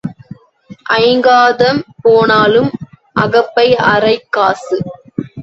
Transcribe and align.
ஐங்காதம் 0.89 1.81
போனாலும் 2.01 2.71
அகப்பை 3.15 3.75
அரைக் 3.91 4.27
காசு. 4.29 4.79